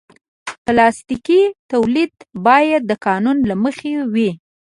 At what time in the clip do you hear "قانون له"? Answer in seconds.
3.05-3.55